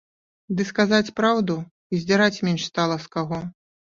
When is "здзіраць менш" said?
2.05-2.63